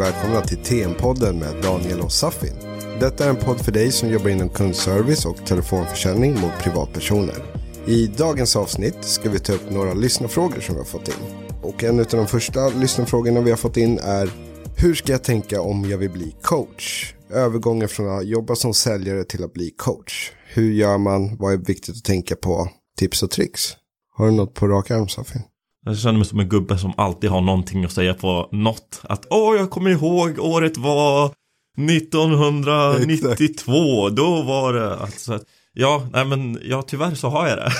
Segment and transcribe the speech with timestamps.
[0.00, 2.54] Och välkomna till TM-podden med Daniel och Safin.
[3.00, 7.34] Detta är en podd för dig som jobbar inom kundservice och telefonförsäljning mot privatpersoner.
[7.86, 11.14] I dagens avsnitt ska vi ta upp några lyssnarfrågor som vi har fått in.
[11.62, 14.30] Och en av de första lyssnarfrågorna vi har fått in är
[14.76, 17.14] Hur ska jag tänka om jag vill bli coach?
[17.30, 20.32] Övergången från att jobba som säljare till att bli coach.
[20.46, 21.36] Hur gör man?
[21.36, 22.68] Vad är viktigt att tänka på?
[22.98, 23.72] Tips och tricks.
[24.16, 25.42] Har du något på rak arm Safin?
[25.84, 29.00] Jag känner mig som en gubbe som alltid har någonting att säga på något.
[29.02, 31.34] Att åh, jag kommer ihåg året var
[31.78, 34.08] 1992.
[34.08, 35.40] Då var det alltså
[35.72, 37.72] Ja, nej men ja, tyvärr så har jag det.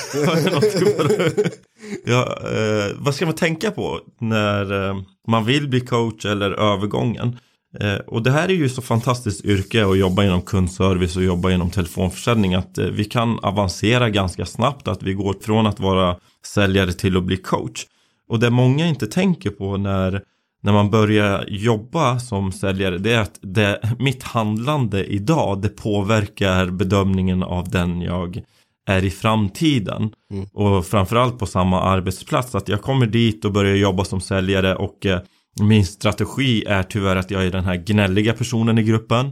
[2.04, 4.96] ja, eh, vad ska man tänka på när eh,
[5.28, 7.38] man vill bli coach eller övergången?
[7.80, 11.50] Eh, och det här är ju så fantastiskt yrke att jobba inom kundservice och jobba
[11.50, 16.16] inom telefonförsäljning att eh, vi kan avancera ganska snabbt, att vi går från att vara
[16.46, 17.86] säljare till att bli coach.
[18.30, 20.22] Och det många inte tänker på när,
[20.62, 26.66] när man börjar jobba som säljare det är att det, mitt handlande idag det påverkar
[26.66, 28.42] bedömningen av den jag
[28.86, 30.10] är i framtiden.
[30.32, 30.46] Mm.
[30.52, 32.54] Och framförallt på samma arbetsplats.
[32.54, 35.20] Att jag kommer dit och börjar jobba som säljare och eh,
[35.60, 39.26] min strategi är tyvärr att jag är den här gnälliga personen i gruppen.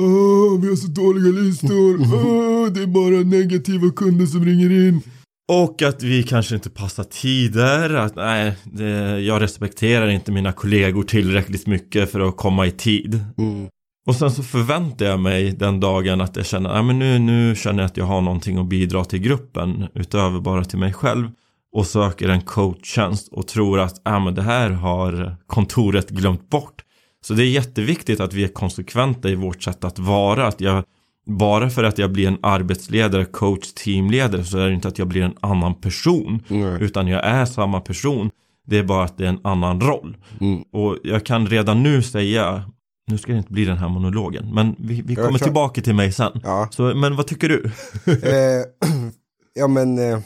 [0.00, 1.98] Åh, vi har så dåliga listor.
[2.00, 5.02] Åh, det är bara negativa kunder som ringer in.
[5.48, 11.02] Och att vi kanske inte passar tider, att nej, det, jag respekterar inte mina kollegor
[11.02, 13.24] tillräckligt mycket för att komma i tid.
[13.38, 13.68] Mm.
[14.06, 17.56] Och sen så förväntar jag mig den dagen att jag känner, nej men nu, nu
[17.56, 21.30] känner jag att jag har någonting att bidra till gruppen utöver bara till mig själv.
[21.74, 26.82] Och söker en coachtjänst och tror att, ja men det här har kontoret glömt bort.
[27.24, 30.84] Så det är jätteviktigt att vi är konsekventa i vårt sätt att vara, att jag
[31.26, 35.08] bara för att jag blir en arbetsledare, coach, teamledare så är det inte att jag
[35.08, 36.42] blir en annan person.
[36.48, 36.82] Mm.
[36.82, 38.30] Utan jag är samma person.
[38.66, 40.16] Det är bara att det är en annan roll.
[40.40, 40.62] Mm.
[40.72, 42.64] Och jag kan redan nu säga,
[43.06, 46.12] nu ska det inte bli den här monologen, men vi, vi kommer tillbaka till mig
[46.12, 46.40] sen.
[46.44, 46.68] Ja.
[46.70, 47.64] Så, men vad tycker du?
[48.06, 48.88] eh,
[49.54, 49.98] ja men...
[49.98, 50.18] Eh...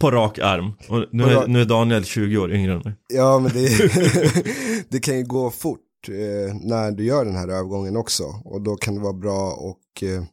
[0.00, 0.72] På rak arm.
[0.88, 2.92] Och nu, är, nu är Daniel 20 år yngre än mig.
[3.08, 3.68] Ja men det,
[4.88, 8.24] det kan ju gå fort eh, när du gör den här övergången också.
[8.44, 10.24] Och då kan det vara bra och eh,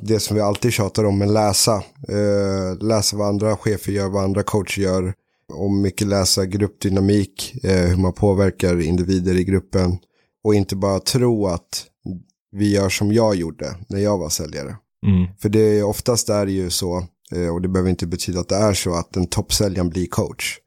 [0.00, 1.82] det som vi alltid tjatar om, men läsa.
[2.08, 5.14] Eh, läsa vad andra chefer gör, vad andra coacher gör.
[5.52, 9.98] Och mycket läsa gruppdynamik, eh, hur man påverkar individer i gruppen.
[10.44, 11.86] Och inte bara tro att
[12.52, 14.76] vi gör som jag gjorde när jag var säljare.
[15.06, 15.26] Mm.
[15.38, 18.48] För det är oftast är det ju så, eh, och det behöver inte betyda att
[18.48, 20.58] det är så, att den toppsäljaren blir coach.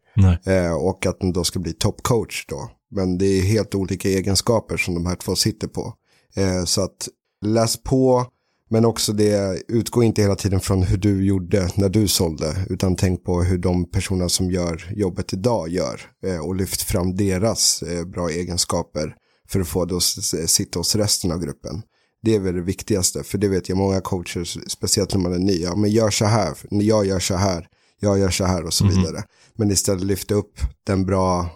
[0.45, 2.69] Eh, och att den då ska bli toppcoach då.
[2.91, 5.93] Men det är helt olika egenskaper som de här två sitter på.
[6.35, 7.07] Eh, så att
[7.45, 8.25] läs på,
[8.69, 12.65] men också det, utgå inte hela tiden från hur du gjorde när du sålde.
[12.69, 16.01] Utan tänk på hur de personer som gör jobbet idag gör.
[16.25, 19.15] Eh, och lyft fram deras eh, bra egenskaper
[19.49, 20.03] för att få det att
[20.49, 21.81] sitta hos resten av gruppen.
[22.21, 23.23] Det är väl det viktigaste.
[23.23, 25.61] För det vet jag många coacher, speciellt när man är ny.
[25.61, 27.67] Ja, men gör så här, jag gör så här,
[27.99, 28.95] jag gör så här och så mm.
[28.97, 29.23] vidare.
[29.55, 31.49] Men istället lyfta upp den bra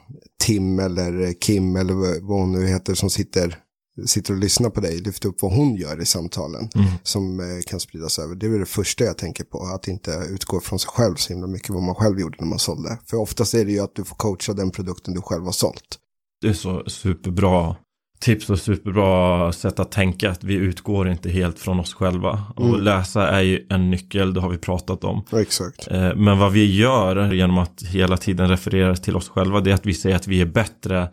[0.44, 3.58] Tim eller Kim eller vad hon nu heter som sitter
[4.08, 6.88] sitter och lyssnar på dig, lyfter upp vad hon gör i samtalen mm.
[7.04, 8.36] som eh, kan spridas över.
[8.36, 11.48] Det är det första jag tänker på, att inte utgå från sig själv så himla
[11.48, 12.98] mycket vad man själv gjorde när man sålde.
[13.10, 15.98] För oftast är det ju att du får coacha den produkten du själv har sålt.
[16.42, 17.76] Det är så superbra
[18.22, 22.44] tips och superbra sätt att tänka att vi utgår inte helt från oss själva.
[22.58, 22.72] Mm.
[22.72, 25.24] Och läsa är ju en nyckel, det har vi pratat om.
[25.32, 25.88] exakt.
[25.88, 29.76] Eh, men vad vi gör genom att hela tiden referera till oss själva, det är
[29.76, 31.10] att vi säger att vi är bättre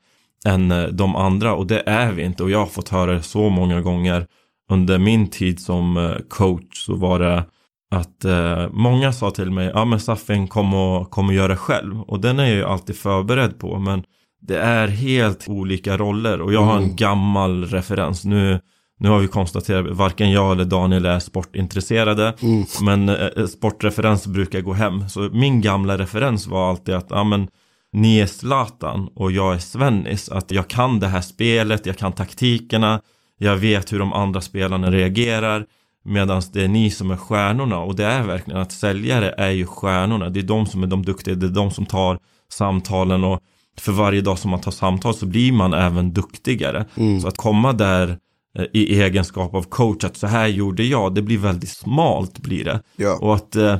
[0.46, 1.54] än eh, de andra.
[1.54, 2.42] Och det är vi inte.
[2.42, 4.26] Och jag har fått höra det så många gånger.
[4.70, 7.44] Under min tid som eh, coach så var det
[7.90, 11.56] att eh, många sa till mig ja men Safin kom och, kom och gör det
[11.56, 12.00] själv.
[12.00, 13.78] Och den är jag ju alltid förberedd på.
[13.78, 14.04] Men
[14.40, 16.40] det är helt olika roller.
[16.40, 16.96] Och jag har en mm.
[16.96, 18.24] gammal referens.
[18.24, 18.60] Nu
[19.00, 22.34] nu har vi konstaterat varken jag eller Daniel är sportintresserade.
[22.42, 22.64] Mm.
[22.82, 25.08] Men eh, sportreferens brukar gå hem.
[25.08, 27.48] Så min gamla referens var alltid att ja, men,
[27.92, 30.28] ni är Zlatan och jag är Svennis.
[30.28, 33.00] Att jag kan det här spelet, jag kan taktikerna,
[33.38, 35.66] jag vet hur de andra spelarna reagerar.
[36.04, 39.66] Medan det är ni som är stjärnorna och det är verkligen att säljare är ju
[39.66, 40.28] stjärnorna.
[40.28, 42.18] Det är de som är de duktiga, det är de som tar
[42.52, 43.40] samtalen och
[43.78, 46.86] för varje dag som man tar samtal så blir man även duktigare.
[46.96, 47.20] Mm.
[47.20, 48.18] Så att komma där
[48.58, 52.64] eh, i egenskap av coach att så här gjorde jag, det blir väldigt smalt blir
[52.64, 52.82] det.
[52.96, 53.18] Ja.
[53.18, 53.76] Och att eh,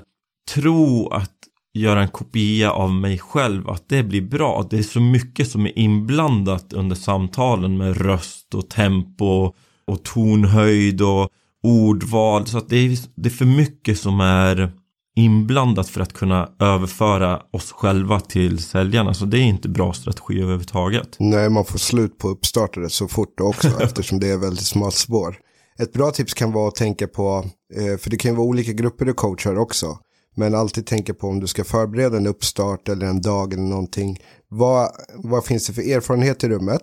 [0.55, 1.38] tro att
[1.75, 4.67] göra en kopia av mig själv, att det blir bra.
[4.70, 9.53] Det är så mycket som är inblandat under samtalen med röst och tempo
[9.87, 11.29] och tonhöjd och
[11.62, 12.47] ordval.
[12.47, 14.73] Så att det är, det är för mycket som är
[15.17, 19.15] inblandat för att kunna överföra oss själva till säljarna.
[19.15, 21.17] Så det är inte bra strategi överhuvudtaget.
[21.19, 25.37] Nej, man får slut på uppstartade så fort också eftersom det är väldigt smalt spår.
[25.79, 27.44] Ett bra tips kan vara att tänka på,
[27.76, 29.99] eh, för det kan ju vara olika grupper du coachar också.
[30.38, 34.23] Men alltid tänka på om du ska förbereda en uppstart eller en dag eller någonting.
[34.49, 36.82] Vad, vad finns det för erfarenhet i rummet?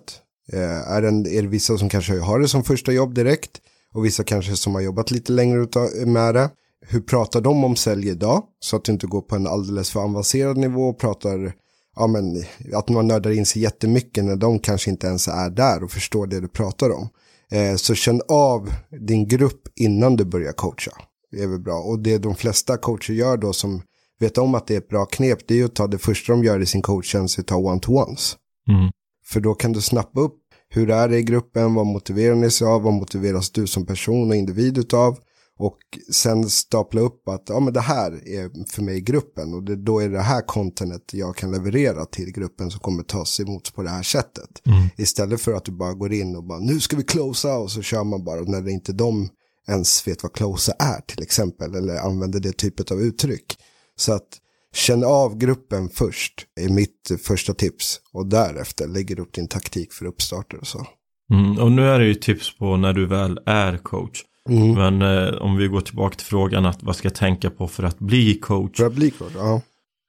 [0.52, 3.50] Eh, är, det, är det vissa som kanske har det som första jobb direkt?
[3.94, 5.66] Och vissa kanske som har jobbat lite längre
[6.06, 6.50] med det.
[6.86, 8.42] Hur pratar de om sälj idag?
[8.60, 11.52] Så att du inte går på en alldeles för avancerad nivå och pratar
[11.96, 12.44] ja, men,
[12.74, 16.26] att man nördar in sig jättemycket när de kanske inte ens är där och förstår
[16.26, 17.08] det du pratar om.
[17.50, 18.70] Eh, så känn av
[19.00, 20.92] din grupp innan du börjar coacha.
[21.36, 21.78] Är väl bra.
[21.78, 23.82] Och det de flesta coacher gör då som
[24.18, 26.32] vet om att det är ett bra knep, det är ju att ta det första
[26.32, 28.36] de gör i sin coachtjänst, att ta one-to-ones.
[28.68, 28.90] Mm.
[29.26, 30.38] För då kan du snappa upp
[30.68, 34.30] hur är det i gruppen, vad motiverar ni sig av, vad motiveras du som person
[34.30, 35.18] och individ utav.
[35.58, 35.78] Och
[36.12, 40.00] sen stapla upp att ja, men det här är för mig gruppen och det, då
[40.00, 43.90] är det här contentet jag kan leverera till gruppen som kommer tas emot på det
[43.90, 44.66] här sättet.
[44.66, 44.88] Mm.
[44.96, 47.82] Istället för att du bara går in och bara nu ska vi closea och så
[47.82, 49.28] kör man bara när det inte de
[49.68, 53.58] ens vet vad closea är till exempel eller använder det typet av uttryck.
[53.96, 54.28] Så att
[54.74, 59.92] känn av gruppen först är mitt första tips och därefter lägger du upp din taktik
[59.92, 60.86] för uppstarter och så.
[61.32, 64.22] Mm, och nu är det ju tips på när du väl är coach.
[64.48, 64.72] Mm.
[64.72, 67.82] Men eh, om vi går tillbaka till frågan att vad ska jag tänka på för
[67.82, 68.76] att bli coach?
[68.76, 69.60] För att bli coach, ja.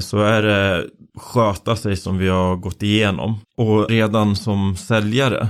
[0.03, 0.85] Så är det
[1.17, 3.39] sköta sig som vi har gått igenom.
[3.57, 5.49] Och redan som säljare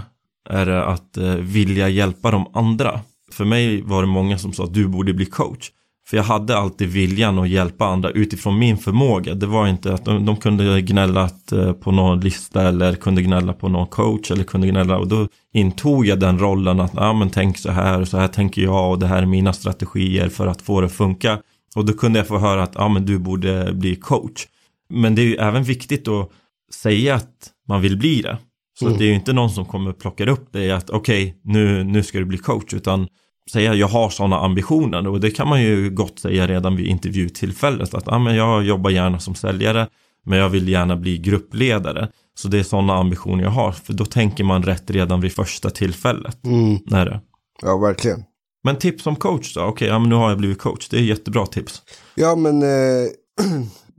[0.50, 3.01] är det att eh, vilja hjälpa de andra.
[3.38, 5.72] För mig var det många som sa att du borde bli coach.
[6.07, 9.34] För jag hade alltid viljan att hjälpa andra utifrån min förmåga.
[9.34, 13.54] Det var inte att de, de kunde gnälla eh, på någon lista eller kunde gnälla
[13.54, 17.30] på någon coach eller kunde gnälla och då intog jag den rollen att ja men
[17.30, 20.48] tänk så här och så här tänker jag och det här är mina strategier för
[20.48, 21.39] att få det att funka.
[21.75, 24.48] Och då kunde jag få höra att ja men du borde bli coach.
[24.89, 26.31] Men det är ju även viktigt att
[26.74, 28.38] säga att man vill bli det.
[28.80, 28.98] Så mm.
[28.98, 32.04] det är ju inte någon som kommer plocka upp det att okej okay, nu, nu
[32.04, 33.07] ska du bli coach utan
[33.51, 37.94] säga jag har sådana ambitioner och det kan man ju gott säga redan vid intervjutillfället
[37.94, 39.88] att ah, men jag jobbar gärna som säljare
[40.25, 42.09] men jag vill gärna bli gruppledare.
[42.35, 45.69] Så det är sådana ambitioner jag har för då tänker man rätt redan vid första
[45.69, 46.45] tillfället.
[46.45, 46.79] Mm.
[46.85, 47.21] När det.
[47.61, 48.23] Ja, verkligen.
[48.63, 49.61] Men tips som coach då?
[49.61, 50.89] Okej, okay, ja, men nu har jag blivit coach.
[50.89, 51.81] Det är jättebra tips.
[52.15, 52.67] Ja, men eh,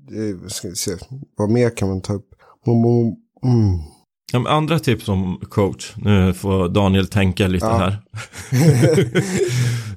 [0.08, 0.90] det, ska vi se.
[1.36, 2.28] vad mer kan man ta upp?
[3.44, 3.78] Mm.
[4.32, 7.76] Ja, andra tips som coach, nu får Daniel tänka lite ja.
[7.78, 7.96] här.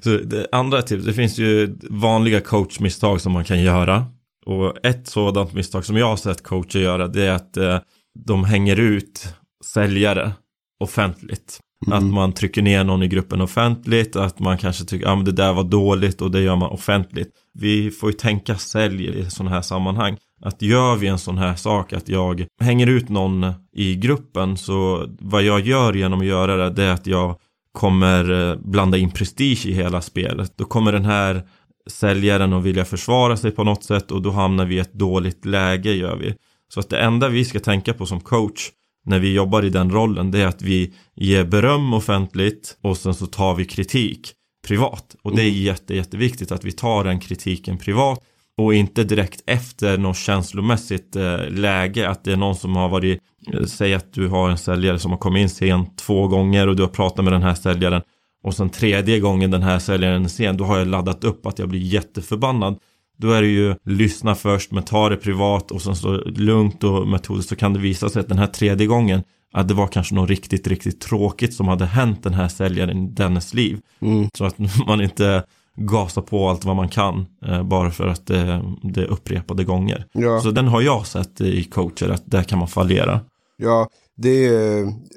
[0.02, 4.06] så det, andra tips, det finns ju vanliga coachmisstag som man kan göra.
[4.46, 7.78] Och ett sådant misstag som jag har sett coacher göra det är att eh,
[8.26, 9.34] de hänger ut
[9.64, 10.32] säljare
[10.80, 11.60] offentligt.
[11.86, 11.98] Mm.
[11.98, 15.32] Att man trycker ner någon i gruppen offentligt, att man kanske tycker att ah, det
[15.32, 17.30] där var dåligt och det gör man offentligt.
[17.54, 21.54] Vi får ju tänka sälj i sådana här sammanhang att gör vi en sån här
[21.54, 26.56] sak att jag hänger ut någon i gruppen så vad jag gör genom att göra
[26.56, 27.36] det, det är att jag
[27.72, 30.52] kommer eh, blanda in prestige i hela spelet.
[30.56, 31.42] Då kommer den här
[31.90, 35.44] säljaren att vilja försvara sig på något sätt och då hamnar vi i ett dåligt
[35.44, 36.34] läge gör vi.
[36.74, 38.70] Så att det enda vi ska tänka på som coach
[39.04, 43.14] när vi jobbar i den rollen det är att vi ger beröm offentligt och sen
[43.14, 44.32] så tar vi kritik
[44.66, 45.16] privat.
[45.22, 45.62] Och det är mm.
[45.62, 48.20] jätte, jätteviktigt att vi tar den kritiken privat
[48.58, 53.20] och inte direkt efter något känslomässigt eh, läge att det är någon som har varit
[53.52, 56.76] eh, Säg att du har en säljare som har kommit in sent två gånger och
[56.76, 58.02] du har pratat med den här säljaren
[58.44, 61.58] och sen tredje gången den här säljaren är sen då har jag laddat upp att
[61.58, 62.78] jag blir jätteförbannad
[63.18, 67.08] då är det ju lyssna först men ta det privat och sen så lugnt och
[67.08, 70.14] metodiskt så kan det visa sig att den här tredje gången att det var kanske
[70.14, 73.80] något riktigt, riktigt tråkigt som hade hänt den här säljaren i dennes liv.
[74.00, 74.28] Mm.
[74.34, 75.44] Så att man inte
[75.76, 80.06] gasa på allt vad man kan eh, bara för att det, det är upprepade gånger.
[80.12, 80.40] Ja.
[80.40, 83.20] Så den har jag sett i coacher att där kan man fallera.
[83.56, 84.50] Ja, det,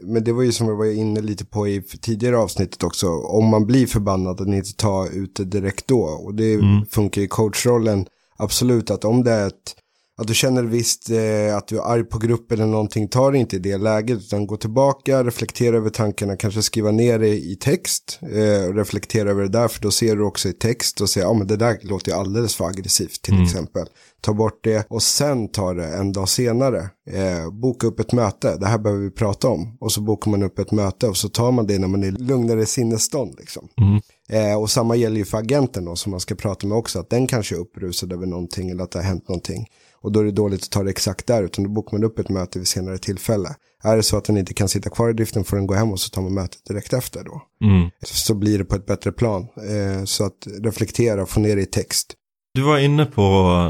[0.03, 3.07] men det var ju som jag var inne lite på i tidigare avsnittet också.
[3.09, 6.01] Om man blir förbannad att inte ta ut det direkt då.
[6.01, 6.85] Och det mm.
[6.85, 8.05] funkar i coachrollen
[8.38, 9.75] absolut att om det är ett
[10.17, 13.38] att du känner visst eh, att du är arg på gruppen eller någonting, ta det
[13.38, 17.55] inte i det läget utan gå tillbaka, reflektera över tankarna, kanske skriva ner det i
[17.55, 21.10] text eh, och reflektera över det där för då ser du också i text och
[21.10, 23.45] säger ja men det där låter ju alldeles för aggressivt till mm.
[23.45, 23.88] exempel.
[24.22, 26.89] Ta bort det och sen ta det en dag senare.
[27.12, 29.77] Eh, boka upp ett möte, det här behöver vi prata om.
[29.79, 32.12] Och så bokar man upp ett möte och så tar man det när man är
[32.12, 33.36] lugnare sinnesstånd.
[33.39, 33.67] Liksom.
[33.81, 34.01] Mm.
[34.29, 37.10] Eh, och samma gäller ju för agenten då som man ska prata med också, att
[37.10, 39.67] den kanske är upprusad över någonting eller att det har hänt någonting.
[40.01, 42.20] Och då är det dåligt att ta det exakt där, utan då bokar man upp
[42.20, 43.50] ett möte vid senare tillfälle.
[43.84, 45.91] Är det så att den inte kan sitta kvar i driften får den gå hem
[45.91, 47.41] och så tar man mötet direkt efter då.
[47.67, 47.89] Mm.
[48.03, 49.41] Så blir det på ett bättre plan.
[49.41, 52.13] Eh, så att reflektera, få ner det i text.
[52.53, 53.22] Du var inne på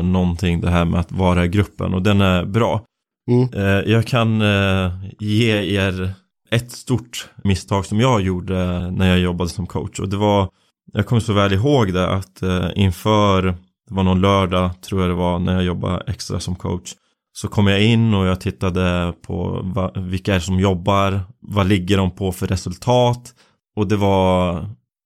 [0.03, 2.85] någonting det här med att vara i gruppen och den är bra.
[3.31, 3.53] Mm.
[3.53, 6.13] Eh, jag kan eh, ge er
[6.49, 10.49] ett stort misstag som jag gjorde när jag jobbade som coach och det var
[10.93, 13.41] jag kommer så väl ihåg det att eh, inför
[13.87, 16.93] det var någon lördag tror jag det var när jag jobbade extra som coach
[17.33, 21.67] så kom jag in och jag tittade på va, vilka är det som jobbar vad
[21.67, 23.33] ligger de på för resultat
[23.75, 24.65] och det var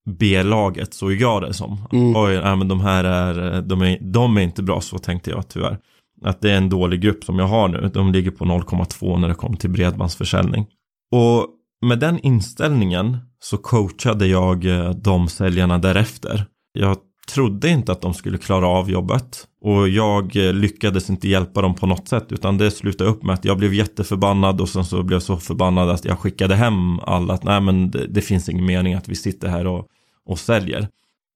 [0.10, 1.88] B-laget såg jag det som.
[1.92, 2.16] Mm.
[2.16, 5.48] Oj, nej, men de här är de, är, de är inte bra, så tänkte jag
[5.48, 5.78] tyvärr.
[6.26, 7.92] Att det är en dålig grupp som jag har nu.
[7.94, 10.66] De ligger på 0,2 när det kommer till bredbandsförsäljning.
[11.12, 11.48] Och
[11.82, 16.46] med den inställningen så coachade jag eh, de säljarna därefter.
[16.74, 16.98] Jag
[17.34, 21.76] trodde inte att de skulle klara av jobbet och jag eh, lyckades inte hjälpa dem
[21.76, 25.04] på något sätt utan det slutade upp med att jag blev jätteförbannad och sen så
[25.04, 28.50] blev jag så förbannad att jag skickade hem alla att nej men det, det finns
[28.50, 29.88] ingen mening att vi sitter här och,
[30.26, 30.88] och säljer.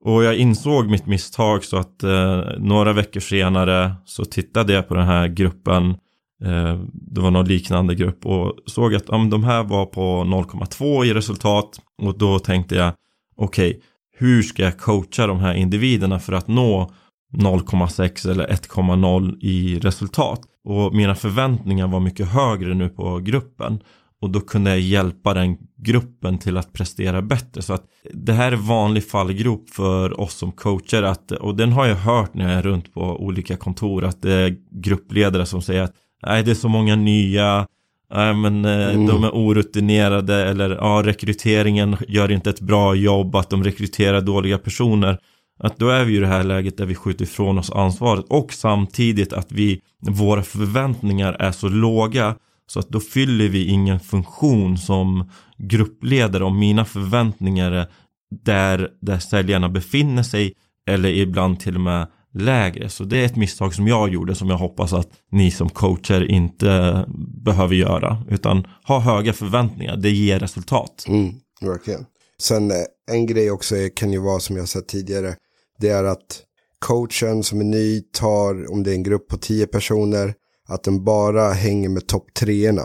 [0.05, 4.95] Och jag insåg mitt misstag så att eh, några veckor senare så tittade jag på
[4.95, 5.95] den här gruppen
[6.43, 11.05] Eh, det var någon liknande grupp och såg att ja, de här var på 0,2
[11.05, 12.93] i resultat och då tänkte jag
[13.35, 13.81] okej okay,
[14.17, 16.91] hur ska jag coacha de här individerna för att nå
[17.33, 20.41] 0,6 eller 1,0 i resultat.
[20.63, 23.79] Och mina förväntningar var mycket högre nu på gruppen.
[24.21, 27.61] Och då kunde jag hjälpa den gruppen till att prestera bättre.
[27.61, 31.03] Så att det här är vanlig fallgrop för oss som coacher.
[31.03, 34.03] Att, och den har jag hört när jag är runt på olika kontor.
[34.03, 35.93] Att det är gruppledare som säger att
[36.25, 37.67] nej det är så många nya.
[38.13, 39.07] Nej men eh, mm.
[39.07, 43.35] de är orutinerade eller ja, rekryteringen gör inte ett bra jobb.
[43.35, 45.17] Att de rekryterar dåliga personer.
[45.59, 48.53] Att då är vi i det här läget där vi skjuter ifrån oss ansvaret och
[48.53, 52.35] samtidigt att vi, våra förväntningar är så låga
[52.67, 57.87] så att då fyller vi ingen funktion som gruppledare om mina förväntningar är
[58.43, 60.53] där, där säljarna befinner sig
[60.87, 62.89] eller ibland till och med lägre.
[62.89, 66.31] Så det är ett misstag som jag gjorde som jag hoppas att ni som coacher
[66.31, 67.05] inte
[67.43, 68.23] behöver göra.
[68.29, 71.05] Utan ha höga förväntningar, det ger resultat.
[71.07, 72.05] Mm, verkligen.
[72.41, 72.77] Sen eh,
[73.11, 75.35] en grej också kan ju vara som jag sett tidigare
[75.79, 76.43] det är att
[76.79, 80.33] coachen som är ny tar, om det är en grupp på tio personer,
[80.67, 82.81] att den bara hänger med topp treorna.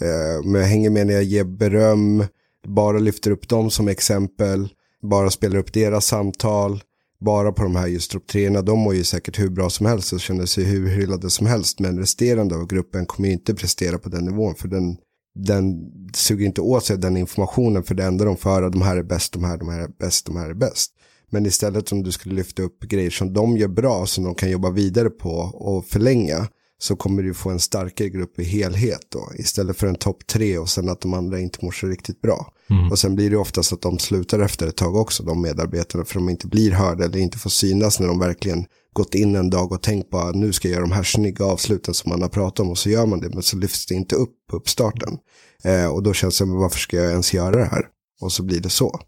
[0.00, 2.24] Eh, men jag hänger med när jag ger beröm,
[2.66, 4.68] bara lyfter upp dem som exempel,
[5.02, 6.82] bara spelar upp deras samtal,
[7.24, 8.62] bara på de här just topp treorna.
[8.62, 11.80] De mår ju säkert hur bra som helst och känner sig hur hyllade som helst.
[11.80, 14.54] Men resterande av gruppen kommer ju inte prestera på den nivån.
[14.54, 14.96] För den,
[15.34, 17.82] den suger inte åt sig den informationen.
[17.82, 20.26] För det enda de för de här är bäst, de här, de här är bäst,
[20.26, 20.92] de här är bäst.
[21.30, 24.50] Men istället om du skulle lyfta upp grejer som de gör bra som de kan
[24.50, 26.48] jobba vidare på och förlänga
[26.80, 29.32] så kommer du få en starkare grupp i helhet då.
[29.34, 32.52] Istället för en topp tre och sen att de andra inte mår så riktigt bra.
[32.70, 32.90] Mm.
[32.90, 36.14] Och sen blir det oftast att de slutar efter ett tag också, de medarbetarna, för
[36.14, 39.72] de inte blir hörda eller inte får synas när de verkligen gått in en dag
[39.72, 42.28] och tänkt på att nu ska jag göra de här snygga avsluten som man har
[42.28, 45.18] pratat om och så gör man det men så lyfts det inte upp på uppstarten.
[45.64, 47.86] Eh, och då känns det, varför ska jag ens göra det här?
[48.20, 49.00] Och så blir det så.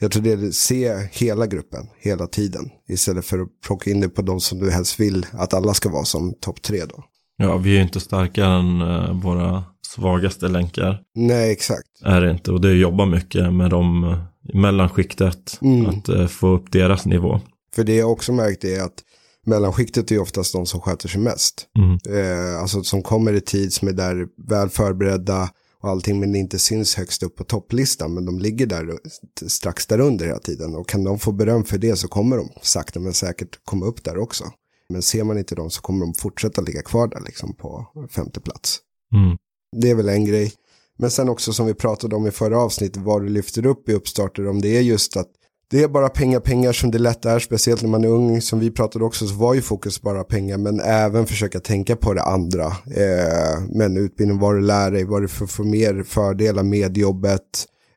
[0.00, 2.70] Jag tror det är att se hela gruppen hela tiden.
[2.88, 5.88] Istället för att plocka in det på de som du helst vill att alla ska
[5.88, 7.04] vara som topp tre då.
[7.40, 11.02] Ja, vi är ju inte starkare än uh, våra svagaste länkar.
[11.14, 11.88] Nej, exakt.
[12.04, 12.52] Är det inte.
[12.52, 14.18] Och det jobbar mycket med dem uh,
[14.52, 15.58] i mellanskiktet.
[15.62, 15.86] Mm.
[15.86, 17.40] Att uh, få upp deras nivå.
[17.74, 19.02] För det jag också märkt är att
[19.46, 21.66] mellanskiktet är oftast de som sköter sig mest.
[21.78, 21.98] Mm.
[22.18, 25.48] Eh, alltså som kommer i tid, som är där väl förberedda,
[25.82, 28.98] och allting men det inte syns högst upp på topplistan men de ligger där
[29.46, 32.48] strax där under hela tiden och kan de få beröm för det så kommer de
[32.62, 34.44] sakta men säkert komma upp där också.
[34.92, 38.40] Men ser man inte dem så kommer de fortsätta ligga kvar där liksom på femte
[38.40, 38.78] plats.
[39.14, 39.36] Mm.
[39.76, 40.52] Det är väl en grej.
[40.98, 43.92] Men sen också som vi pratade om i förra avsnittet vad du lyfter upp i
[43.92, 45.28] uppstarter om det är just att
[45.70, 48.40] det är bara pengar, pengar som det lätt är, speciellt när man är ung.
[48.40, 52.14] Som vi pratade också så var ju fokus bara pengar, men även försöka tänka på
[52.14, 52.66] det andra.
[52.66, 57.42] Eh, men utbildning, vad du lär dig, vad du får för mer fördelar med jobbet.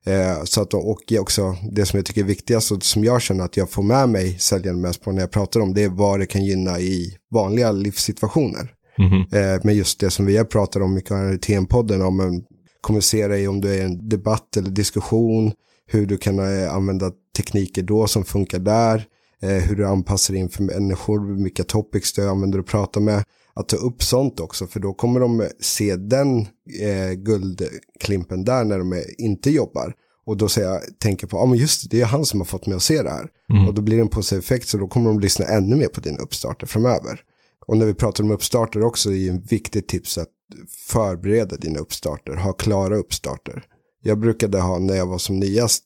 [0.06, 3.44] Eh, så att, och också det som jag tycker är viktigast och som jag känner
[3.44, 6.20] att jag får med mig säljaren mest på när jag pratar om det är vad
[6.20, 8.74] det kan gynna i vanliga livssituationer.
[8.98, 9.56] Mm -hmm.
[9.56, 11.02] eh, men just det som vi har pratat om i
[11.38, 12.44] TM-podden om en
[12.82, 15.52] kommunicera i om du är en debatt eller diskussion
[15.88, 19.06] hur du kan eh, använda tekniker då som funkar där,
[19.42, 23.24] eh, hur du anpassar in för människor, vilka topics du använder och pratar med.
[23.54, 26.40] Att ta upp sånt också, för då kommer de se den
[26.82, 29.94] eh, guldklimpen där när de inte jobbar.
[30.26, 32.40] Och då säger jag, tänker på, ja ah, men just det, det är han som
[32.40, 33.28] har fått mig att se det här.
[33.54, 33.68] Mm.
[33.68, 36.18] Och då blir det en positiv så då kommer de lyssna ännu mer på dina
[36.18, 37.22] uppstarter framöver.
[37.68, 40.30] Och när vi pratar om uppstarter också är ju en viktig tips att
[40.88, 43.64] förbereda dina uppstarter, ha klara uppstarter.
[44.04, 45.84] Jag brukade ha, när jag var som nyast,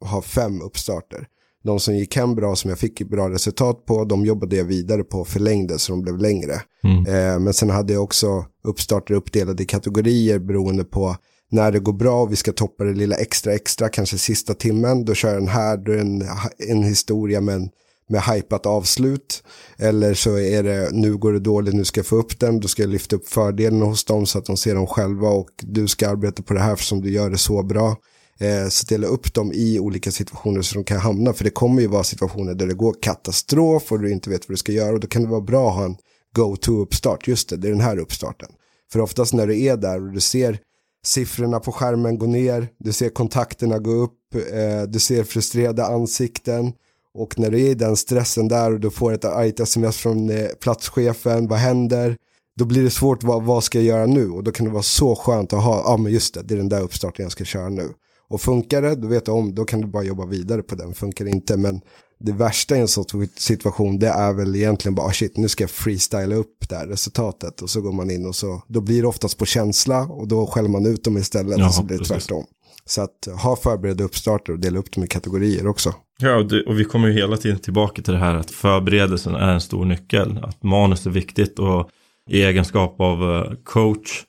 [0.00, 1.26] ha fem uppstarter.
[1.66, 5.04] De som gick hem bra, som jag fick bra resultat på, de jobbade jag vidare
[5.04, 6.62] på och förlängde så de blev längre.
[6.84, 7.06] Mm.
[7.06, 11.16] Eh, men sen hade jag också uppstarter uppdelade i kategorier beroende på
[11.50, 15.04] när det går bra och vi ska toppa det lilla extra extra, kanske sista timmen,
[15.04, 16.24] då kör jag den här, då är det en,
[16.68, 17.68] en historia med, en,
[18.08, 19.42] med hypat avslut.
[19.78, 22.68] Eller så är det, nu går det dåligt, nu ska jag få upp den, då
[22.68, 25.88] ska jag lyfta upp fördelen hos dem så att de ser dem själva och du
[25.88, 27.96] ska arbeta på det här som du gör det så bra.
[28.38, 31.82] Eh, så dela upp dem i olika situationer så de kan hamna, för det kommer
[31.82, 34.92] ju vara situationer där det går katastrof och du inte vet vad du ska göra
[34.92, 35.96] och då kan det vara bra att ha en
[36.36, 38.48] go-to-uppstart, just det, det är den här uppstarten.
[38.92, 40.58] För oftast när du är där och du ser
[41.04, 46.72] siffrorna på skärmen gå ner, du ser kontakterna gå upp, eh, du ser frustrerade ansikten
[47.14, 50.30] och när du är i den stressen där och du får ett argt sms från
[50.30, 52.16] eh, platschefen, vad händer?
[52.58, 54.30] Då blir det svårt, vad, vad ska jag göra nu?
[54.30, 56.54] Och då kan det vara så skönt att ha, ja ah, men just det, det
[56.54, 57.92] är den där uppstarten jag ska köra nu.
[58.28, 60.94] Och funkar det, då vet du om, då kan du bara jobba vidare på den.
[60.94, 61.80] Funkar det inte, men
[62.20, 63.04] det värsta i en sån
[63.36, 66.86] situation det är väl egentligen bara, ah, shit nu ska jag freestyla upp det här
[66.86, 67.62] resultatet.
[67.62, 70.46] Och så går man in och så, då blir det oftast på känsla och då
[70.46, 72.26] skäller man ut dem istället Ja, och så blir det precis.
[72.26, 72.44] tvärtom.
[72.84, 75.94] Så att ha förberedda uppstarter och dela upp dem i kategorier också.
[76.18, 79.34] Ja, och, det, och vi kommer ju hela tiden tillbaka till det här att förberedelsen
[79.34, 80.38] är en stor nyckel.
[80.42, 81.90] Att manus är viktigt och
[82.30, 84.22] i egenskap av eh, coach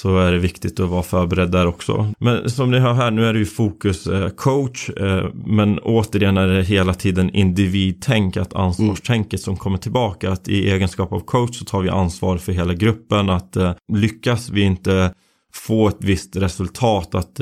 [0.00, 2.12] så är det viktigt att vara förberedd där också.
[2.18, 6.36] Men som ni hör här, nu är det ju fokus eh, coach, eh, men återigen
[6.36, 10.32] är det hela tiden individtänk, att ansvarstänket som kommer tillbaka.
[10.32, 14.50] Att i egenskap av coach så tar vi ansvar för hela gruppen, att eh, lyckas
[14.50, 15.14] vi inte
[15.54, 17.40] få ett visst resultat, att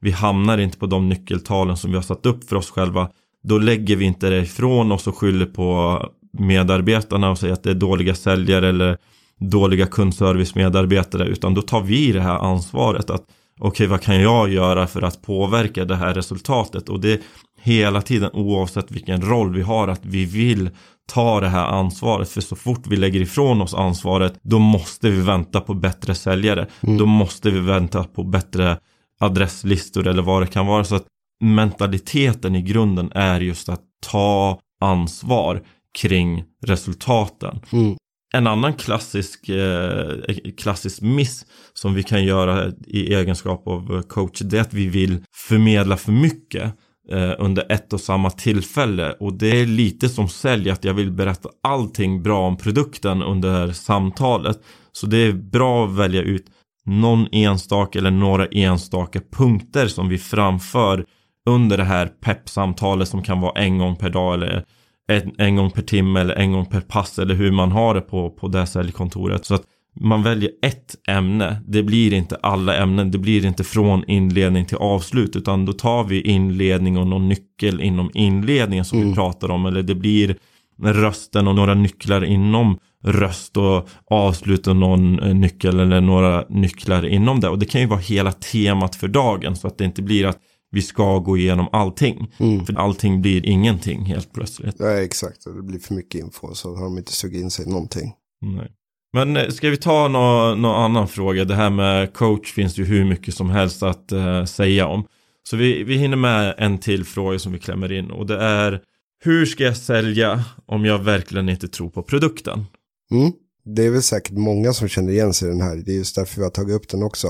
[0.00, 3.08] vi hamnar inte på de nyckeltalen som vi har satt upp för oss själva,
[3.42, 5.98] då lägger vi inte det ifrån oss och skyller på
[6.38, 8.98] medarbetarna och säger att det är dåliga säljare eller
[9.40, 13.24] dåliga kundservice-medarbetare, utan då tar vi det här ansvaret att
[13.60, 16.88] okej, vad kan jag göra för att påverka det här resultatet?
[16.88, 17.20] Och det
[17.62, 20.70] hela tiden oavsett vilken roll vi har att vi vill
[21.12, 22.28] ta det här ansvaret.
[22.28, 26.66] För så fort vi lägger ifrån oss ansvaret, då måste vi vänta på bättre säljare.
[26.98, 28.76] Då måste vi vänta på bättre
[29.20, 30.84] adresslistor eller vad det kan vara.
[30.84, 31.06] Så att
[31.40, 35.62] mentaliteten i grunden är just att ta ansvar
[35.98, 37.60] kring resultaten.
[37.72, 37.96] Mm.
[38.32, 40.10] En annan klassisk, eh,
[40.56, 45.24] klassisk miss som vi kan göra i egenskap av coach det är att vi vill
[45.32, 46.74] förmedla för mycket
[47.10, 49.12] eh, under ett och samma tillfälle.
[49.12, 53.72] Och det är lite som sälj att jag vill berätta allting bra om produkten under
[53.72, 54.58] samtalet.
[54.92, 56.46] Så det är bra att välja ut
[56.84, 61.04] någon enstaka eller några enstaka punkter som vi framför
[61.48, 64.64] under det här peppsamtalet som kan vara en gång per dag eller
[65.10, 68.00] en, en gång per timme eller en gång per pass eller hur man har det
[68.00, 69.44] på, på det säljkontoret.
[69.44, 69.62] Så att
[70.00, 71.62] man väljer ett ämne.
[71.66, 73.10] Det blir inte alla ämnen.
[73.10, 75.36] Det blir inte från inledning till avslut.
[75.36, 79.66] Utan då tar vi inledning och någon nyckel inom inledningen som vi pratar om.
[79.66, 80.36] Eller det blir
[80.82, 87.06] rösten och några nycklar inom röst och avslut och någon eh, nyckel eller några nycklar
[87.06, 87.48] inom det.
[87.48, 89.56] Och det kan ju vara hela temat för dagen.
[89.56, 90.38] Så att det inte blir att
[90.70, 92.32] vi ska gå igenom allting.
[92.66, 94.76] För allting blir ingenting helt plötsligt.
[94.78, 95.44] Ja, exakt.
[95.44, 98.12] Det blir för mycket info så har de inte sugit in sig någonting.
[98.40, 98.70] Nej.
[99.12, 101.44] Men eh, ska vi ta någon nå annan fråga?
[101.44, 105.04] Det här med coach finns ju hur mycket som helst att eh, säga om.
[105.42, 108.80] Så vi, vi hinner med en till fråga som vi klämmer in och det är
[109.24, 112.64] Hur ska jag sälja om jag verkligen inte tror på produkten?
[113.10, 113.32] Mm.
[113.64, 115.76] Det är väl säkert många som känner igen sig i den här.
[115.76, 117.28] Det är just därför vi har tagit upp den också.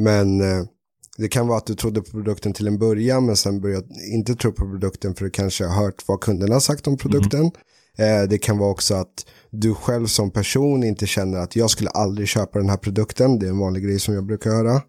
[0.00, 0.64] Men eh,
[1.18, 4.34] det kan vara att du trodde på produkten till en början men sen började inte
[4.34, 7.50] tro på produkten för du kanske har hört vad kunderna har sagt om produkten.
[7.98, 11.90] Eh, det kan vara också att du själv som person inte känner att jag skulle
[11.90, 13.38] aldrig köpa den här produkten.
[13.38, 14.82] Det är en vanlig grej som jag brukar höra.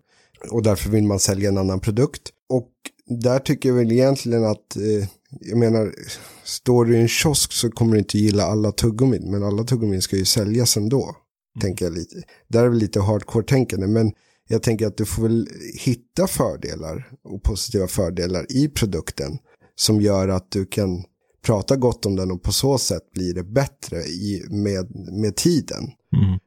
[0.52, 2.22] Och därför vill man sälja en annan produkt.
[2.50, 2.70] Och
[3.06, 5.94] där tycker jag väl egentligen att, eh, jag menar,
[6.44, 9.32] står du i en kiosk så kommer du inte gilla alla tuggummin.
[9.32, 11.16] Men alla tuggummin ska ju säljas ändå.
[11.62, 12.16] Tänker jag lite.
[12.48, 13.88] Där är väl lite hardcore-tänkande.
[13.88, 14.12] Men
[14.47, 15.47] jag tänker att du får väl
[15.79, 19.38] hitta fördelar och positiva fördelar i produkten.
[19.75, 21.03] Som gör att du kan
[21.45, 25.83] prata gott om den och på så sätt blir det bättre i, med, med tiden.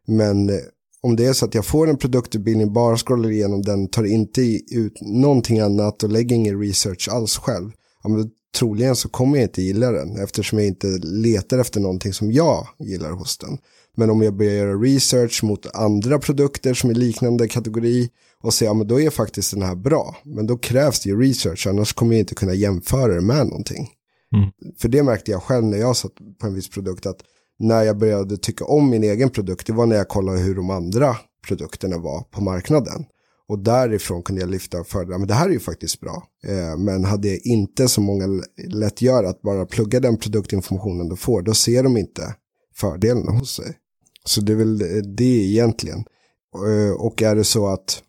[0.06, 0.56] Men eh,
[1.02, 4.40] om det är så att jag får en produktutbildning, bara scrollar igenom den, tar inte
[4.74, 7.70] ut någonting annat och lägger ingen research alls själv.
[8.02, 12.12] Ja, men troligen så kommer jag inte gilla den eftersom jag inte letar efter någonting
[12.12, 13.58] som jag gillar hos den.
[13.96, 18.08] Men om jag börjar göra research mot andra produkter som är liknande kategori
[18.42, 20.16] och säga, ja men då är faktiskt den här bra.
[20.24, 23.88] Men då krävs det ju research, annars kommer jag inte kunna jämföra det med någonting.
[24.78, 27.20] För det märkte jag själv när jag satt på en viss produkt att
[27.58, 30.70] när jag började tycka om min egen produkt, det var när jag kollade hur de
[30.70, 31.16] andra
[31.48, 33.04] produkterna var på marknaden.
[33.48, 35.18] Och därifrån kunde jag lyfta fördelar.
[35.18, 36.22] Men det här är ju faktiskt bra.
[36.46, 41.16] Eh, men hade jag inte som många lätt gör att bara plugga den produktinformationen du
[41.16, 42.34] får, då ser de inte
[42.74, 43.76] fördelarna hos sig.
[44.24, 44.78] Så det är väl
[45.16, 46.04] det egentligen.
[46.54, 48.02] Eh, och är det så att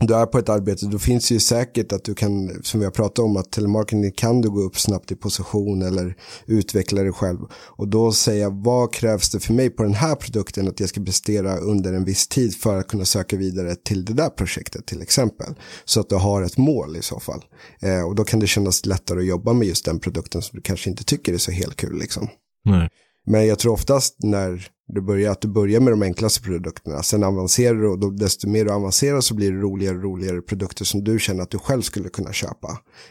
[0.00, 2.86] du är på ett arbete, då finns det ju säkert att du kan, som vi
[2.86, 7.12] har pratat om, att telemarketing kan du gå upp snabbt i position eller utveckla dig
[7.12, 7.38] själv.
[7.52, 11.04] Och då säga, vad krävs det för mig på den här produkten att jag ska
[11.04, 15.02] prestera under en viss tid för att kunna söka vidare till det där projektet till
[15.02, 15.54] exempel.
[15.84, 17.44] Så att du har ett mål i så fall.
[17.80, 20.62] Eh, och då kan det kännas lättare att jobba med just den produkten som du
[20.62, 22.28] kanske inte tycker är så helt kul liksom.
[22.64, 22.88] Nej.
[23.26, 27.02] Men jag tror oftast när du börjar, att du börjar med de enklaste produkterna.
[27.02, 30.40] Sen avancerar du och då, desto mer du avancerar så blir det roligare och roligare
[30.40, 32.68] produkter som du känner att du själv skulle kunna köpa.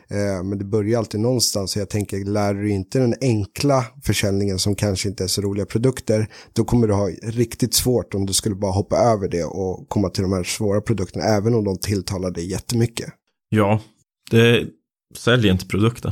[0.10, 4.60] Eh, men det börjar alltid någonstans och jag tänker, lär du inte den enkla försäljningen
[4.60, 8.34] som kanske inte är så roliga produkter, då kommer du ha riktigt svårt om du
[8.34, 11.78] skulle bara hoppa över det och komma till de här svåra produkterna, även om de
[11.78, 13.10] tilltalar dig jättemycket.
[13.50, 13.82] Ja,
[14.32, 14.68] det
[15.18, 16.12] säljer inte produkten.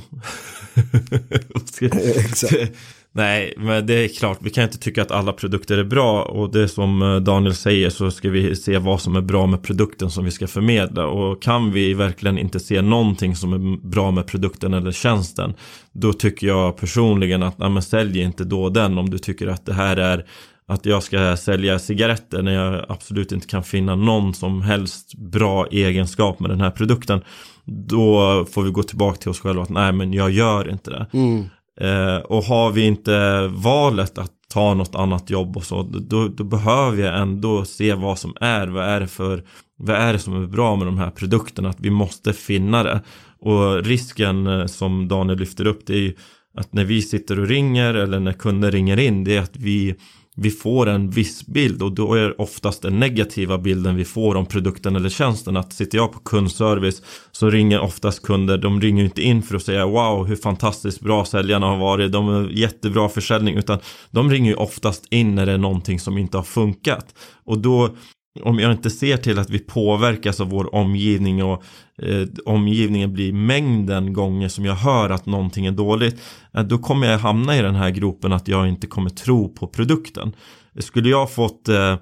[2.16, 2.72] Exakt.
[3.16, 6.52] Nej, men det är klart, vi kan inte tycka att alla produkter är bra och
[6.52, 10.10] det som eh, Daniel säger så ska vi se vad som är bra med produkten
[10.10, 14.28] som vi ska förmedla och kan vi verkligen inte se någonting som är bra med
[14.28, 15.54] produkten eller tjänsten
[15.92, 19.66] då tycker jag personligen att, nej men sälj inte då den om du tycker att
[19.66, 20.26] det här är
[20.68, 25.68] att jag ska sälja cigaretter när jag absolut inte kan finna någon som helst bra
[25.72, 27.22] egenskap med den här produkten.
[27.66, 31.06] Då får vi gå tillbaka till oss själva att nej men jag gör inte det.
[31.14, 31.46] Mm.
[31.82, 36.44] Eh, och har vi inte valet att ta något annat jobb och så, då, då
[36.44, 39.44] behöver jag ändå se vad som är, vad är det för,
[39.78, 43.02] vad är det som är bra med de här produkterna, att vi måste finna det.
[43.40, 46.14] Och risken eh, som Daniel lyfter upp, det är ju
[46.58, 49.96] att när vi sitter och ringer eller när kunder ringer in, det är att vi
[50.36, 54.46] vi får en viss bild och då är oftast den negativa bilden vi får om
[54.46, 55.58] produkten eller tjänsten.
[55.58, 59.64] Att sitter jag på kundservice så ringer oftast kunder, de ringer inte in för att
[59.64, 63.56] säga wow hur fantastiskt bra säljarna har varit, de har jättebra försäljning.
[63.56, 63.80] Utan
[64.12, 67.16] de ringer ju oftast in när det är någonting som inte har funkat.
[67.46, 67.96] Och då
[68.42, 71.64] om jag inte ser till att vi påverkas av vår omgivning och
[72.02, 76.22] eh, omgivningen blir mängden gånger som jag hör att någonting är dåligt
[76.54, 79.68] eh, då kommer jag hamna i den här gropen att jag inte kommer tro på
[79.68, 80.36] produkten.
[80.80, 81.98] Skulle jag fått eh,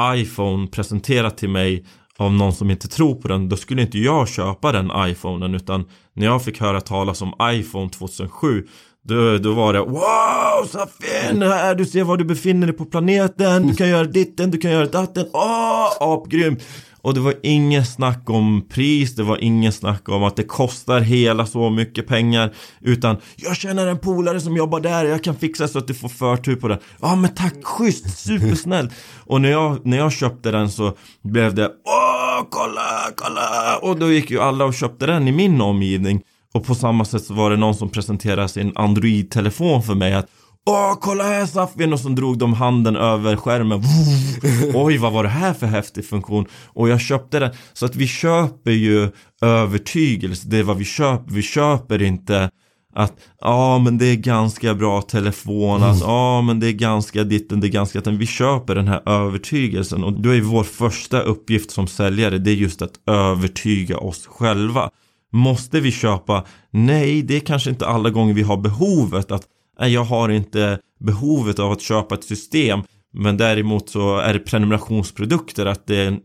[0.00, 1.84] iPhone presenterat till mig
[2.16, 5.84] av någon som inte tror på den då skulle inte jag köpa den iPhonen utan
[6.12, 8.66] när jag fick höra talas om iPhone 2007
[9.06, 11.42] då, då var det Wow Safin!
[11.42, 14.70] Här, du ser var du befinner dig på planeten Du kan göra ditten, du kan
[14.70, 16.56] göra datten Åh, apgrym!
[17.02, 21.00] Och det var inget snack om pris, det var inget snack om att det kostar
[21.00, 25.68] hela så mycket pengar Utan jag känner en polare som jobbar där, jag kan fixa
[25.68, 28.92] så att du får förtur på den Ja men tack, schysst, supersnällt
[29.24, 33.78] Och när jag, när jag köpte den så blev det Åh, kolla, kolla!
[33.82, 36.22] Och då gick ju alla och köpte den i min omgivning
[36.56, 40.26] och på samma sätt så var det någon som presenterade sin Android-telefon för mig att
[40.68, 41.92] Åh, kolla här Safin!
[41.92, 43.82] Och så drog de handen över skärmen.
[44.74, 46.46] Oj, vad var det här för häftig funktion?
[46.66, 47.50] Och jag köpte den.
[47.72, 49.10] Så att vi köper ju
[49.42, 50.48] övertygelse.
[50.48, 51.32] Det är vad vi köper.
[51.32, 52.50] Vi köper inte
[52.94, 55.82] att ja, men det är ganska bra telefon.
[55.82, 58.18] Att ja, men det är ganska ditten, det är ganska den.
[58.18, 60.04] Vi köper den här övertygelsen.
[60.04, 64.90] Och då är vår första uppgift som säljare, det är just att övertyga oss själva.
[65.36, 66.44] Måste vi köpa?
[66.70, 69.42] Nej, det är kanske inte alla gånger vi har behovet att
[69.80, 72.82] nej, jag har inte behovet av att köpa ett system.
[73.12, 76.20] Men däremot så är det prenumerationsprodukter att det är en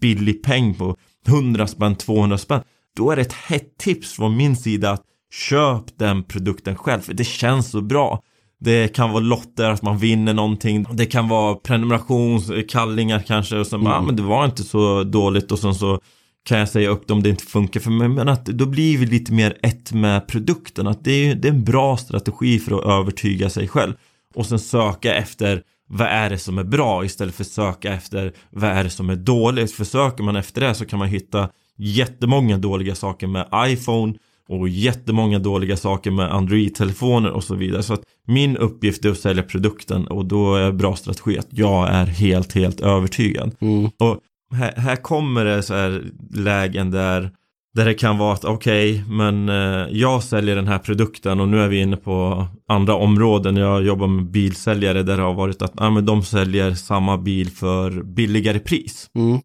[0.00, 0.96] billig peng på
[1.28, 2.60] 100 spänn, 200 spänn.
[2.96, 5.02] Då är det ett hett tips från min sida att
[5.32, 8.22] köp den produkten själv för det känns så bra.
[8.60, 10.86] Det kan vara lotter, att man vinner någonting.
[10.92, 13.58] Det kan vara prenumerationskallingar kanske.
[13.58, 13.92] Och sen mm.
[13.92, 16.00] ah, men det var inte så dåligt och sen så
[16.46, 18.08] kan jag säga upp det om det inte funkar för mig.
[18.08, 20.86] Men att då blir vi lite mer ett med produkten.
[20.86, 23.92] Att det är, det är en bra strategi för att övertyga sig själv.
[24.34, 28.32] Och sen söka efter vad är det som är bra istället för att söka efter
[28.50, 29.72] vad är det som är dåligt.
[29.72, 34.14] För söker man efter det så kan man hitta jättemånga dåliga saker med iPhone
[34.48, 37.82] och jättemånga dåliga saker med Android-telefoner och så vidare.
[37.82, 41.88] Så att min uppgift är att sälja produkten och då är bra strategi att jag
[41.88, 43.56] är helt, helt övertygad.
[43.60, 43.84] Mm.
[43.84, 44.20] Och
[44.52, 47.30] här, här kommer det så här lägen där
[47.76, 51.48] där det kan vara att okej, okay, men eh, jag säljer den här produkten och
[51.48, 53.56] nu är vi inne på andra områden.
[53.56, 57.50] Jag jobbar med bilsäljare där det har varit att ah, men de säljer samma bil
[57.50, 59.10] för billigare pris.
[59.14, 59.36] Mm.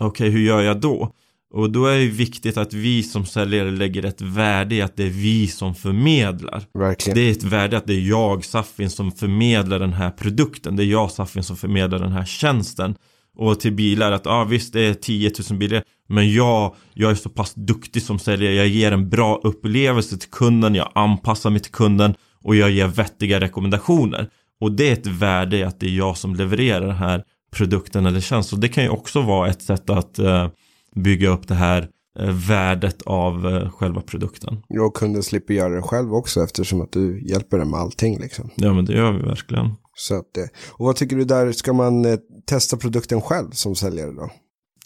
[0.00, 1.12] Okej, okay, hur gör jag då?
[1.54, 5.04] Och då är det viktigt att vi som säljare lägger ett värde i att det
[5.04, 6.64] är vi som förmedlar.
[6.74, 7.16] Verkligen.
[7.16, 10.76] Det är ett värde att det är jag, Safin, som förmedlar den här produkten.
[10.76, 12.94] Det är jag, Safin, som förmedlar den här tjänsten.
[13.38, 17.10] Och till bilar att ja ah, visst det är 10 000 bilar men jag, jag
[17.10, 21.50] är så pass duktig som säljare, jag ger en bra upplevelse till kunden, jag anpassar
[21.50, 24.30] mig till kunden och jag ger vettiga rekommendationer.
[24.60, 28.06] Och det är ett värde i att det är jag som levererar den här produkten
[28.06, 28.56] eller tjänsten.
[28.56, 30.48] Och det kan ju också vara ett sätt att uh,
[30.94, 31.88] bygga upp det här
[32.20, 34.62] uh, värdet av uh, själva produkten.
[34.80, 38.50] Och kunden slipper göra det själv också eftersom att du hjälper den med allting liksom.
[38.54, 39.74] Ja men det gör vi verkligen.
[39.98, 40.50] Så att det.
[40.70, 44.30] Och vad tycker du där, ska man eh, testa produkten själv som säljare då?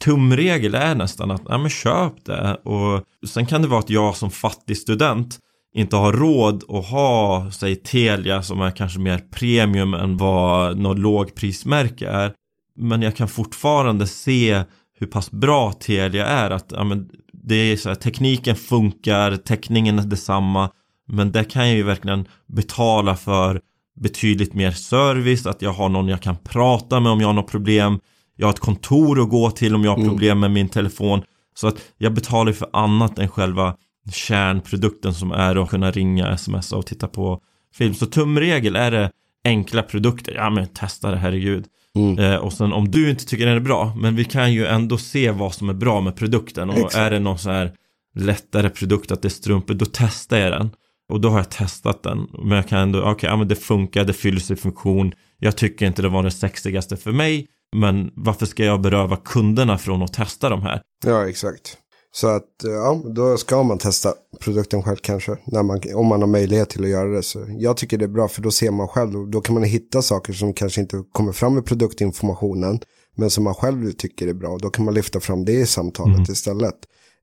[0.05, 4.17] tumregel är nästan att, ja men köp det och sen kan det vara att jag
[4.17, 5.39] som fattig student
[5.75, 10.99] inte har råd att ha, säg Telia som är kanske mer premium än vad något
[10.99, 12.33] lågprismärke är.
[12.77, 14.63] Men jag kan fortfarande se
[14.99, 19.99] hur pass bra Telia är att ja, men det är så här, tekniken funkar, täckningen
[19.99, 20.71] är detsamma
[21.09, 23.61] men det kan jag ju verkligen betala för
[24.01, 27.51] betydligt mer service, att jag har någon jag kan prata med om jag har något
[27.51, 28.01] problem
[28.37, 30.09] jag har ett kontor att gå till om jag har mm.
[30.09, 31.23] problem med min telefon.
[31.55, 33.77] Så att jag betalar för annat än själva
[34.13, 37.41] kärnprodukten som är att kunna ringa, smsa och titta på
[37.75, 37.95] film.
[37.95, 39.11] Så tumregel är det
[39.45, 41.65] enkla produkter, ja men testa det, herregud.
[41.95, 42.19] Mm.
[42.19, 44.99] Eh, och sen om du inte tycker den är bra, men vi kan ju ändå
[44.99, 46.71] se vad som är bra med produkten.
[46.71, 46.95] Och Exakt.
[46.95, 47.73] är det någon så här
[48.15, 50.71] lättare produkt, att det är strumpor, då testar jag den.
[51.13, 52.27] Och då har jag testat den.
[52.45, 55.13] Men jag kan ändå, okej, okay, ja men det funkar, det fyller sin funktion.
[55.39, 57.47] Jag tycker inte det var det sexigaste för mig.
[57.77, 60.83] Men varför ska jag beröva kunderna från att testa de här?
[61.05, 61.77] Ja, exakt.
[62.15, 65.37] Så att ja, då ska man testa produkten själv kanske.
[65.45, 67.23] När man, om man har möjlighet till att göra det.
[67.23, 69.31] Så jag tycker det är bra för då ser man själv.
[69.31, 72.81] Då kan man hitta saker som kanske inte kommer fram i produktinformationen.
[73.17, 74.59] Men som man själv tycker är bra.
[74.59, 76.33] Då kan man lyfta fram det i samtalet mm.
[76.33, 76.77] istället.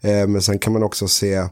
[0.03, 1.43] Eh, men sen kan man också se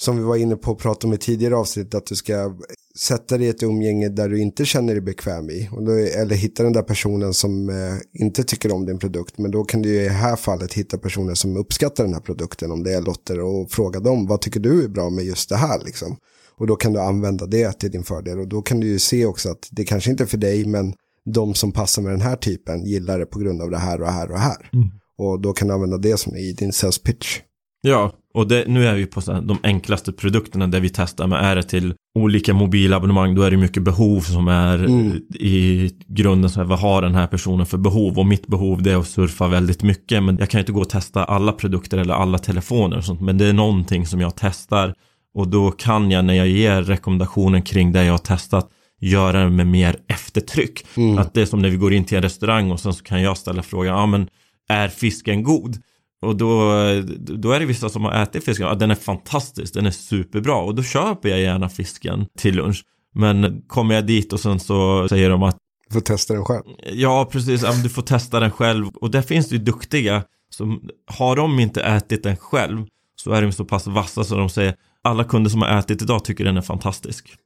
[0.00, 2.56] som vi var inne på och pratade om i tidigare avsnitt, att du ska
[2.98, 5.70] sätta dig i ett umgänge där du inte känner dig bekväm i.
[5.72, 9.38] Då, eller hitta den där personen som eh, inte tycker om din produkt.
[9.38, 12.70] Men då kan du i det här fallet hitta personer som uppskattar den här produkten,
[12.70, 15.56] om det är lotter, och fråga dem, vad tycker du är bra med just det
[15.56, 16.16] här liksom.
[16.58, 18.38] Och då kan du använda det till din fördel.
[18.38, 20.94] Och då kan du ju se också att det kanske inte är för dig, men
[21.24, 24.08] de som passar med den här typen gillar det på grund av det här och
[24.08, 24.70] här och här.
[24.72, 24.88] Mm.
[25.18, 27.40] Och då kan du använda det som i din sales pitch.
[27.86, 31.44] Ja, och det, nu är vi på här, de enklaste produkterna där vi testar med
[31.44, 35.16] är det till olika mobilabonnemang då är det mycket behov som är mm.
[35.34, 38.92] i grunden så här, vad har den här personen för behov och mitt behov det
[38.92, 42.14] är att surfa väldigt mycket men jag kan inte gå och testa alla produkter eller
[42.14, 44.94] alla telefoner och sånt men det är någonting som jag testar
[45.34, 48.70] och då kan jag när jag ger rekommendationen kring det jag har testat
[49.00, 50.86] göra det med mer eftertryck.
[50.96, 51.18] Mm.
[51.18, 53.22] Att det är som när vi går in till en restaurang och sen så kan
[53.22, 54.28] jag ställa frågan, ja men
[54.68, 55.76] är fisken god?
[56.24, 56.72] Och då,
[57.16, 60.56] då är det vissa som har ätit fisken, ja, den är fantastisk, den är superbra
[60.56, 62.84] och då köper jag gärna fisken till lunch.
[63.14, 65.56] Men kommer jag dit och sen så säger de att
[65.88, 66.62] Du får testa den själv.
[66.92, 68.88] Ja, precis, du får testa den själv.
[68.88, 73.42] Och där finns det ju duktiga som har de inte ätit den själv så är
[73.42, 76.56] de så pass vassa så de säger alla kunder som har ätit idag tycker den
[76.56, 77.36] är fantastisk.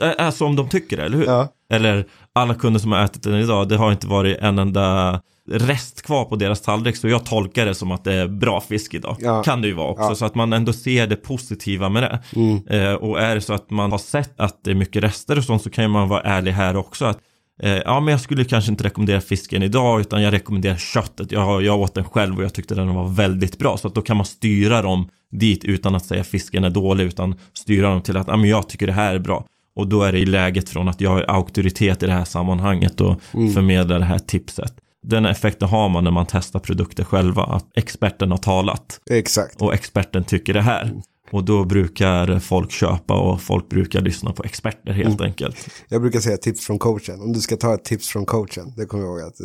[0.18, 1.24] alltså om de tycker det, eller hur?
[1.24, 1.48] Ja.
[1.72, 6.02] Eller alla kunder som har ätit den idag, det har inte varit en enda rest
[6.02, 9.16] kvar på deras tallrik så jag tolkar det som att det är bra fisk idag.
[9.20, 9.42] Ja.
[9.42, 10.14] Kan det ju vara också ja.
[10.14, 12.20] så att man ändå ser det positiva med det.
[12.36, 12.66] Mm.
[12.66, 15.44] Eh, och är det så att man har sett att det är mycket rester och
[15.44, 17.18] sånt så kan man vara ärlig här också att
[17.62, 21.32] eh, ja men jag skulle kanske inte rekommendera fisken idag utan jag rekommenderar köttet.
[21.32, 24.02] Jag, jag åt den själv och jag tyckte den var väldigt bra så att då
[24.02, 28.16] kan man styra dem dit utan att säga fisken är dålig utan styra dem till
[28.16, 29.44] att ja, men jag tycker det här är bra.
[29.76, 33.00] Och då är det i läget från att jag är auktoritet i det här sammanhanget
[33.00, 33.52] och mm.
[33.52, 34.74] förmedlar det här tipset.
[35.02, 39.00] Den effekten har man när man testar produkter själva, att experten har talat.
[39.10, 39.62] Exakt.
[39.62, 41.02] Och experten tycker det här.
[41.32, 45.26] Och då brukar folk köpa och folk brukar lyssna på experter helt mm.
[45.26, 45.56] enkelt.
[45.88, 47.20] Jag brukar säga tips från coachen.
[47.20, 48.72] Om du ska ta ett tips från coachen.
[48.76, 49.36] Det kommer jag ihåg att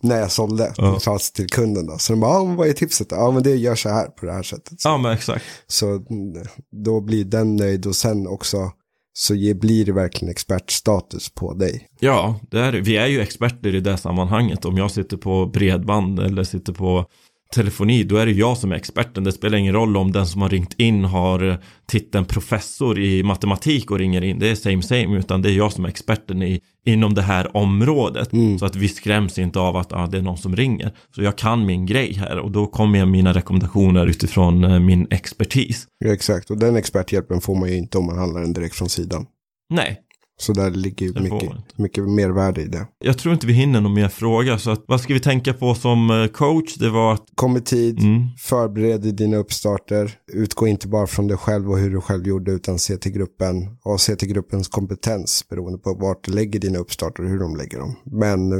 [0.00, 1.00] när jag sålde ja.
[1.00, 1.98] fast till kunden då.
[1.98, 3.08] Så de bara, ah, vad är tipset?
[3.10, 4.80] Ja, men det gör så här på det här sättet.
[4.80, 5.44] Så, ja, men exakt.
[5.66, 6.44] Så mm,
[6.84, 8.72] då blir den nöjd och sen också
[9.20, 11.88] så blir det verkligen expertstatus på dig.
[12.00, 14.64] Ja, det är, vi är ju experter i det sammanhanget.
[14.64, 17.06] Om jag sitter på bredband eller sitter på
[17.54, 19.24] telefoni, då är det jag som är experten.
[19.24, 23.90] Det spelar ingen roll om den som har ringt in har titeln professor i matematik
[23.90, 24.38] och ringer in.
[24.38, 27.56] Det är same same, utan det är jag som är experten i, inom det här
[27.56, 28.32] området.
[28.32, 28.58] Mm.
[28.58, 30.96] Så att vi skräms inte av att ah, det är någon som ringer.
[31.14, 35.06] Så jag kan min grej här och då kommer jag mina rekommendationer utifrån eh, min
[35.10, 35.86] expertis.
[35.98, 38.88] Ja, exakt, och den experthjälpen får man ju inte om man handlar den direkt från
[38.88, 39.26] sidan.
[39.70, 40.00] Nej,
[40.40, 42.86] så där ligger ju mycket, mycket mer värde i det.
[42.98, 44.58] Jag tror inte vi hinner någon mer fråga.
[44.58, 46.74] Så att, vad ska vi tänka på som eh, coach?
[46.74, 47.24] Det var att...
[47.34, 48.26] Kom i tid, mm.
[48.38, 50.12] förbered dina uppstarter.
[50.32, 53.76] Utgå inte bara från dig själv och hur du själv gjorde utan se till gruppen.
[53.82, 57.56] Och se till gruppens kompetens beroende på vart du lägger dina uppstarter och hur de
[57.56, 57.96] lägger dem.
[58.04, 58.50] Men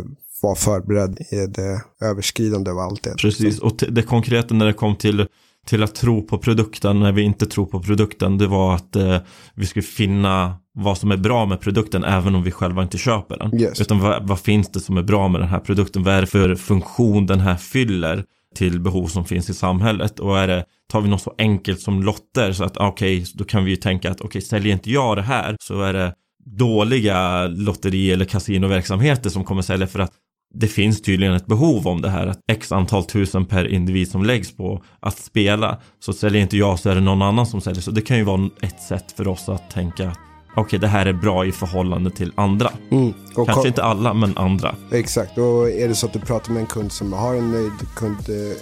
[0.43, 3.15] vara förberedd i det överskridande av allt det.
[3.17, 5.27] Precis, och det konkreta när det kom till
[5.67, 9.19] till att tro på produkten när vi inte tror på produkten det var att eh,
[9.55, 13.39] vi skulle finna vad som är bra med produkten även om vi själva inte köper
[13.39, 13.61] den.
[13.61, 13.81] Yes.
[13.81, 16.03] Utan vad, vad, finns det som är bra med den här produkten?
[16.03, 20.21] Vad är det för funktion den här fyller till behov som finns i samhället?
[20.21, 23.45] Och är det, tar vi något så enkelt som lotter så att okej, okay, då
[23.45, 26.15] kan vi ju tänka att okej, okay, säljer inte jag det här så är det
[26.45, 30.13] dåliga lotteri eller kasinoverksamheter som kommer sälja för att
[30.55, 34.25] det finns tydligen ett behov om det här att x antal tusen per individ som
[34.25, 37.83] läggs på att spela så säljer inte jag så är det någon annan som säljer
[37.83, 40.13] så det kan ju vara ett sätt för oss att tänka
[40.53, 42.71] okej okay, det här är bra i förhållande till andra.
[42.91, 43.15] Mm.
[43.35, 44.75] Kanske inte alla men andra.
[44.93, 47.73] Exakt och är det så att du pratar med en kund som har en nöjd
[47.97, 48.17] kund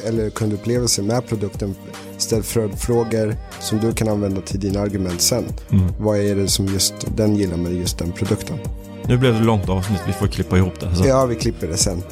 [0.06, 1.74] eller kundupplevelse med produkten
[2.16, 2.42] ställ
[2.76, 5.44] frågor som du kan använda till dina argument sen.
[5.70, 5.84] Mm.
[5.98, 8.58] Vad är det som just den gillar med just den produkten?
[9.08, 10.96] Nu blev det långt avsnitt, vi får klippa ihop det.
[10.96, 11.06] Så.
[11.06, 12.02] Ja, vi klipper det sen.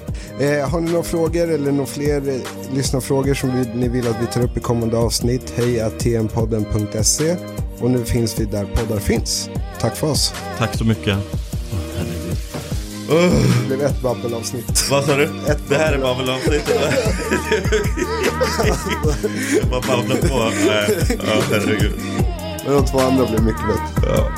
[0.41, 4.23] Eh, har ni några frågor eller några fler eh, lyssnarfrågor som vi, ni vill att
[4.23, 5.53] vi tar upp i kommande avsnitt?
[5.57, 5.81] Hej
[7.81, 9.51] och nu finns vi där poddar finns.
[9.81, 10.35] Tack för oss.
[10.59, 11.17] Tack så mycket.
[13.11, 13.33] Oh,
[13.69, 14.91] det blev ett babbelavsnitt.
[14.91, 15.25] Vad sa du?
[15.25, 16.81] Ett det här är babbelavsnittet?
[19.61, 20.53] Jag bara babblar på.
[21.27, 21.95] Ja, herregud.
[22.65, 24.17] Men de två andra blev mycket bättre.
[24.17, 24.31] Ja.